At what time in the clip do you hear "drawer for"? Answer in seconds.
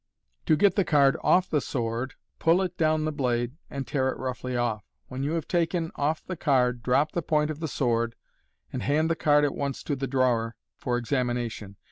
10.07-10.97